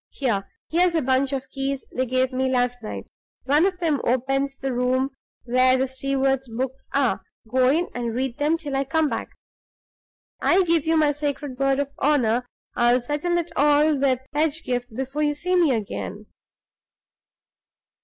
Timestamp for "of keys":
1.31-1.85